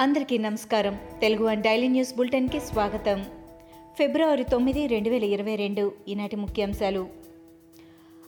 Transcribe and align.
అందరికీ 0.00 0.38
నమస్కారం. 0.38 0.98
Telugu 1.20 1.46
one 1.46 1.62
daily 1.62 1.88
news 1.88 2.16
బులెటిన్కి 2.16 2.60
స్వాగతం. 2.60 3.26
ఫిబ్రవరి 3.98 4.44
తొమ్మిది 4.44 4.86
రెండు 4.86 5.10
వేల 5.10 5.24
ఇరవై 5.24 5.56
రెండు 5.56 5.92
ఈనాటి 6.08 6.36
ముఖ్యాంశాలు. 6.36 7.08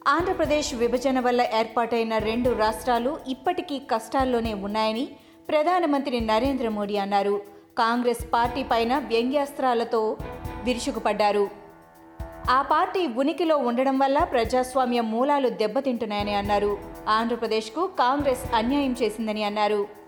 ఆంధ్రప్రదేశ్ 0.09 0.75
విభజన 0.75 1.21
వల్ల 1.21 1.43
ఏర్పాటైన 1.43 2.19
రెండు 2.19 2.51
రాష్ట్రాలు 2.51 3.19
ఇప్పటికీ 3.29 3.79
కష్టాల్లోనే 3.79 4.55
ఉన్నాయని 4.55 5.09
ప్రధానమంత్రి 5.49 6.21
నరేంద్ర 6.21 6.69
మోడీ 6.69 6.97
అన్నారు. 6.97 7.43
కాంగ్రెస్ 7.79 8.33
పార్టీ 8.33 8.63
పైన 8.63 8.99
వ్యంగ్యాస్త్రాలతో 8.99 10.17
విరుచుకుపడ్డారు. 10.65 11.49
ఆ 12.51 12.63
పార్టీ 12.63 13.07
ఉనికిలో 13.07 13.57
ఉండడం 13.57 13.99
వల్ల 13.99 14.19
ప్రజాస్వామ్య 14.19 15.01
మూలాలు 15.01 15.49
దెబ్బతింటున్నాయని 15.49 16.35
అన్నారు. 16.35 16.79
ఆంధ్రప్రదేశ్కు 17.09 17.87
కాంగ్రెస్ 17.87 18.55
అన్యాయం 18.55 18.97
చేసిందని 19.03 19.45
అన్నారు. 19.45 20.02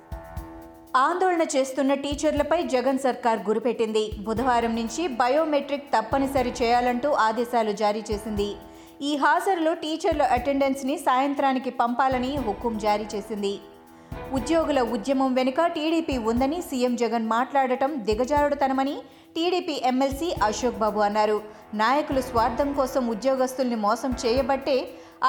ఆందోళన 0.96 1.44
చేస్తున్న 1.54 1.92
టీచర్లపై 2.02 2.58
జగన్ 2.74 3.00
సర్కార్ 3.04 3.40
గురిపెట్టింది. 3.46 4.02
బుధవారం 4.26 4.72
నుంచి 4.80 5.02
బయోమెట్రిక్ 5.20 5.88
తప్పనిసరి 5.94 6.52
చేయాలంటూ 6.60 7.08
ఆదేశాలు 7.24 7.72
జారీ 7.80 8.02
చేసింది. 8.10 8.48
ఈ 9.08 9.12
హాజరులో 9.22 9.72
టీచర్ల 9.82 10.24
అటెండెన్స్ని 10.36 10.96
సాయంత్రానికి 10.98 11.70
పంపాలని 11.80 12.32
హుకుం 12.44 12.74
జారీ 12.84 13.06
చేసింది. 13.14 13.54
ఉద్యోగుల 14.36 14.80
ఉద్యమం 14.94 15.30
వెనుక 15.38 15.60
టీడీపీ 15.74 16.14
ఉందని 16.30 16.58
సీఎం 16.68 16.92
జగన్ 17.02 17.26
మాట్లాడటం 17.34 17.90
దిగజారుడుతనమని 18.06 18.94
టీడీపీ 19.34 19.74
ఎమ్మెల్సీ 19.90 20.28
అశోక్ 20.46 20.78
బాబు 20.82 21.00
అన్నారు. 21.06 21.38
నాయకులు 21.82 22.20
స్వార్థం 22.28 22.68
కోసం 22.78 23.02
ఉద్యోగస్తుల్ని 23.14 23.78
మోసం 23.86 24.12
చేయబట్టే 24.22 24.76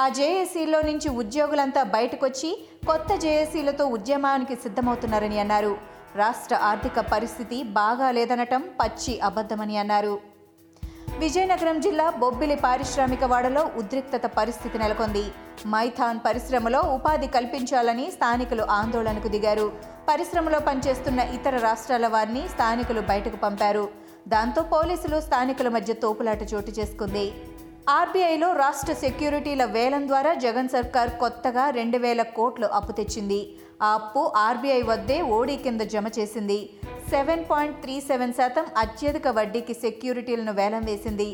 ఆ 0.01 0.03
జేఏసీలో 0.17 0.79
నుంచి 0.89 1.09
ఉద్యోగులంతా 1.21 1.81
బయటకొచ్చి 1.95 2.49
కొత్త 2.89 3.09
జేఏసీలతో 3.25 3.85
ఉద్యమానికి 3.97 4.55
సిద్ధమవుతున్నారని 4.63 5.39
అన్నారు. 5.43 5.73
రాష్ట్ర 6.21 6.55
ఆర్థిక 6.69 6.99
పరిస్థితి 7.13 7.57
బాగా 7.79 8.09
లేదనటం 8.17 8.63
పచ్చి 8.79 9.15
అబద్ధమని 9.29 9.77
అన్నారు. 9.83 10.15
విజయనగరం 11.19 11.79
జిల్లా 11.79 12.09
బొబ్బిలి 12.09 12.55
పారిశ్రామిక 12.55 13.23
వాడలో 13.23 13.69
ఉద్రిక్తత 13.77 14.25
పరిస్థితి 14.37 14.77
నెలకొంది. 14.77 15.23
మైథాన్ 15.67 16.19
పరిశ్రమలో 16.25 16.79
ఉపాధి 16.79 17.27
కల్పించాలని 17.27 18.11
స్థానికులు 18.11 18.63
ఆందోళనకు 18.63 19.27
దిగారు. 19.27 19.71
పరిశ్రమలో 20.09 20.59
పనిచేస్తున్న 20.59 21.19
ఇతర 21.19 21.57
రాష్ట్రాల 21.57 22.07
వారిని 22.07 22.49
స్థానికులు 22.49 23.01
బయటకు 23.01 23.35
పంపారు. 23.35 23.87
దాంతో 24.27 24.61
పోలీసులు 24.61 25.19
స్థానికుల 25.21 25.69
మధ్య 25.69 25.93
తోపులాట 25.93 26.53
చోటు 26.53 26.71
చేసుకుంది. 26.79 27.25
ఆర్బీఐలో 27.89 28.53
రాష్ట్ర 28.53 28.93
సెక్యూరిటీల 28.93 29.65
వేలం 29.65 30.07
ద్వారా 30.07 30.33
జగన్ 30.33 30.69
సర్కార్ 30.69 31.09
కొత్తగా 31.09 31.69
రెండు 31.69 31.97
వేల 31.97 32.21
కోట్లు 32.21 32.67
అప్పు 32.67 32.91
తెచ్చింది. 32.91 33.57
ఆ 33.81 33.93
అప్పు 33.93 34.31
ఆర్బీఐ 34.35 34.81
వద్దే 34.81 35.21
ఓడీ 35.21 35.55
కింద 35.55 35.81
జమ 35.81 36.07
చేసింది. 36.19 36.69
సెవెన్ 37.15 37.43
పాయింట్ 37.49 37.77
త్రీ 37.83 37.93
సెవెన్ 38.07 38.33
శాతం 38.37 38.65
అత్యధిక 38.81 39.27
వడ్డీకి 39.35 39.73
సెక్యూరిటీలను 39.83 40.53
వేలం 40.57 40.83
వేసింది. 40.89 41.27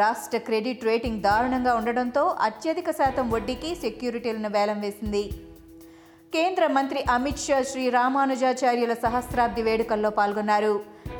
రాష్ట్ర 0.00 0.38
క్రెడిట్ 0.46 0.86
రేటింగ్ 0.88 1.20
దారుణంగా 1.26 1.72
ఉండడంతో 1.80 2.22
అత్యధిక 2.46 2.90
శాతం 3.00 3.26
వడ్డీకి 3.34 3.70
సెక్యూరిటీలను 3.82 4.50
వేలం 4.56 4.78
వేసింది. 4.84 5.22
కేంద్ర 6.32 6.64
మంత్రి 6.76 7.00
అమిత్ 7.16 7.44
షా 7.44 7.58
శ్రీ 7.70 7.84
రామానుజాచార్యుల 7.96 8.94
సహస్రాబ్ది 9.04 9.62
వేడుకల్లో 9.68 10.10
పాల్గొన్నారు. 10.18 10.74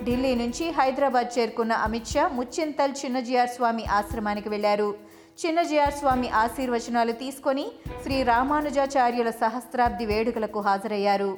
ఢిల్లీ 0.07 0.33
నుంచి 0.43 0.67
హైదరాబాద్ 0.79 1.31
చేరుకున్న 1.37 1.73
అమిత్ 1.87 2.13
షా 2.15 2.25
ముచ్చింతల్ 2.39 2.99
చిన్నజీఆర్ 3.01 3.55
స్వామి 3.57 3.85
ఆశ్రమానికి 3.99 4.49
వెళ్ళారు. 4.55 4.91
చిన్నజీఆర్ 5.43 5.99
స్వామి 6.01 6.31
ఆశీర్వచనాలు 6.45 7.15
తీసుకొని 7.23 7.67
శ్రీ 8.05 8.19
రామానుజాచార్యుల 8.33 9.33
సహస్రాబ్ది 9.43 10.07
వేడుకలకు 10.13 10.63
హాజరయ్యారు. 10.69 11.31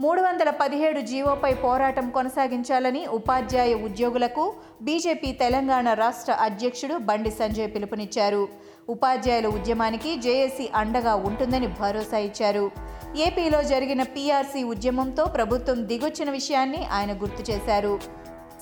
మూడు 0.00 0.20
వందల 0.22 0.50
పదిహేడు 0.50 1.00
జీవోపై 1.00 1.50
పోరాటం 1.54 2.10
కొనసాగించాలని 2.10 3.00
ఉపాధ్యాయ 3.06 3.74
ఉద్యోగులకు 3.86 4.44
బీజేపీ 4.82 5.32
తెలంగాణ 5.32 5.92
రాష్ట్ర 5.92 6.32
అధ్యక్షుడు 6.32 6.96
బండి 7.08 7.30
సంజయ్ 7.30 7.70
పిలుపునిచ్చారు. 7.74 8.48
ఉపాధ్యాయుల 8.88 9.46
ఉద్యమానికి 9.46 10.16
జేఏసీ 10.16 10.66
అండగా 10.74 11.14
ఉంటుందని 11.14 11.66
భరోసా 11.80 12.18
ఇచ్చారు. 12.18 12.70
ఏపీలో 13.16 13.62
జరిగిన 13.62 14.02
పీఆర్సీ 14.02 14.62
ఉద్యమంతో 14.74 15.24
ప్రభుత్వం 15.24 15.88
దిగొచ్చిన 15.88 16.30
విషయాన్ని 16.30 16.82
ఆయన 16.86 17.12
గుర్తు 17.22 17.52
చేశారు. 17.52 17.94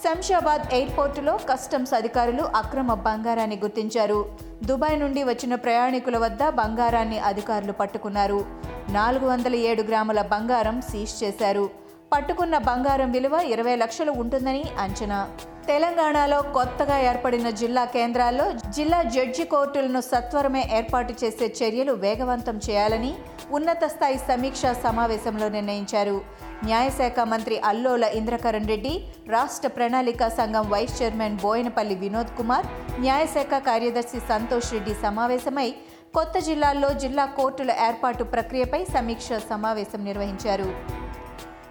శంషాబాద్ 0.05 0.75
ఎయిర్పోర్టులో 0.75 1.39
కస్టమ్స్ 1.51 1.95
అధికారులు 1.95 2.43
అక్రమ 2.43 2.95
బంగారాన్ని 2.95 3.57
గుర్తించారు. 3.57 4.19
దుబాయ్ 4.65 5.01
నుండి 5.01 5.25
వచ్చిన 5.25 5.55
ప్రయాణికుల 5.55 6.19
వద్ద 6.19 6.49
బంగారాన్ని 6.49 7.19
అధికారులు 7.19 7.73
పట్టుకున్నారు. 7.73 8.45
నాలుగు 8.91 9.27
వందల 9.27 9.55
ఏడు 9.55 9.83
గ్రాముల 9.83 10.23
బంగారం 10.23 10.81
సీజ్ 10.81 11.25
చేశారు. 11.25 11.71
పట్టుకున్న 12.13 12.59
బంగారం 12.59 13.13
విలువ 13.13 13.33
ఇరవై 13.47 13.77
లక్షలు 13.77 14.13
ఉంటుందని 14.13 14.65
అంచనా. 14.79 15.29
తెలంగాణలో 15.67 16.43
కొత్తగా 16.43 16.99
ఏర్పడిన 16.99 17.51
జిల్లా 17.51 17.85
కేంద్రాల్లో 17.85 18.53
జిల్లా 18.53 19.03
జడ్జి 19.03 19.45
కోర్టులను 19.45 20.01
సత్వరమే 20.01 20.69
ఏర్పాటు 20.73 21.15
చేసే 21.25 21.47
చర్యలు 21.61 21.93
వేగవంతం 21.93 22.61
చేయాలని 22.71 23.15
ఉన్నత 23.51 23.85
స్థాయి 23.85 24.19
సమీక్షా 24.19 24.73
సమావేశంలో 24.73 25.49
నిర్ణయించారు. 25.49 26.21
న్యాయశాఖ 26.65 27.21
మంత్రి 27.21 27.59
అల్లోల 27.59 28.05
ఇంద్రకరణ్ 28.05 28.69
రెడ్డి 28.69 29.05
రాష్ట్ర 29.29 29.69
ప్రణాళిక 29.69 30.29
సంఘం 30.29 30.71
వైస్ 30.71 31.03
చైర్మన్ 31.03 31.39
బోయనపల్లి 31.43 31.95
వినోద్ 31.95 32.37
కుమార్ 32.37 32.67
న్యాయశాఖ 33.01 33.59
కార్యదర్శి 33.59 34.21
సంతోష్ 34.29 34.73
రెడ్డి 34.73 34.95
సమావేశమై 34.95 35.75
కొత్త 36.15 36.39
జిల్లాల్లో 36.39 36.93
జిల్లా 36.95 37.25
కోర్టుల 37.25 37.71
ఏర్పాటు 37.71 38.25
ప్రక్రియపై 38.25 38.85
సమీక్ష 38.85 39.29
సమావేశం 39.51 40.05
నిర్వహించారు. 40.05 40.75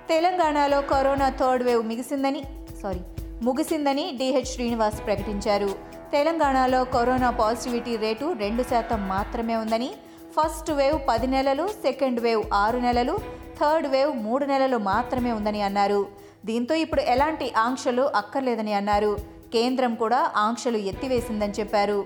తెలంగాణలో 0.10 0.82
కరోనా 0.82 1.30
థర్డ్ 1.30 1.64
వేవ్ 1.64 1.88
మిగిసిందని 1.88 2.44
సారీ 2.82 3.02
ముగిసిందని 3.44 4.18
డిహెచ్ 4.18 4.46
శ్రీనివాస్ 4.46 5.06
ప్రకటించారు. 5.06 5.70
తెలంగాణలో 6.12 6.84
కరోనా 6.84 7.30
పాజిటివిటీ 7.30 7.96
రేటు 7.96 8.36
రెండు 8.40 8.64
శాతం 8.64 9.08
మాత్రమే 9.08 9.56
ఉందని 9.56 9.94
ఫస్ట్ 10.42 10.72
వేవ్ 10.72 11.00
పది 11.10 11.28
నెలలు 11.28 11.68
సెకండ్ 11.68 12.20
వేవ్ 12.20 12.44
ఆరు 12.54 12.78
నెలలు 12.78 13.18
థర్డ్ 13.62 13.88
వేవ్ 13.88 14.18
మూడు 14.24 14.46
నెలలు 14.46 14.78
మాత్రమే 14.78 15.32
ఉందని 15.32 15.62
అన్నారు. 15.62 16.08
దీంతో 16.46 16.76
ఇప్పుడు 16.76 17.02
ఎలాంటి 17.02 17.54
ఆంక్షలు 17.58 18.02
అక్కర్లేదని 18.02 18.74
అన్నారు. 18.74 19.18
కేంద్రం 19.54 19.96
కూడా 19.96 20.32
ఆంక్షలు 20.36 20.78
ఎత్తివేసిందని 20.78 21.54
చెప్పారు. 21.60 22.06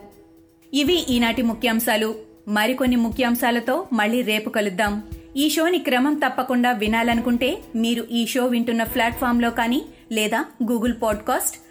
ఇవి 0.73 0.94
ఈనాటి 0.94 1.41
ముఖ్యాంశాలు. 1.41 2.16
మరికొన్ని 2.47 2.95
ముఖ్యాంశాలతో 2.95 3.88
మళ్ళీ 3.94 4.22
రేపు 4.22 4.50
కలుద్దాం. 4.50 5.03
ఈ 5.38 5.50
షోని 5.50 5.79
క్రమం 5.79 6.13
తప్పకుండా 6.13 6.72
వినాలనుకుంటే 6.72 7.57
మీరు 7.75 8.07
ఈ 8.12 8.25
షో 8.25 8.45
వింటున్న 8.45 8.84
ప్లాట్ఫామ్లో 8.84 9.50
కానీ 9.50 9.81
లేదా 10.12 10.45
Google 10.72 10.94
podcast 11.03 11.57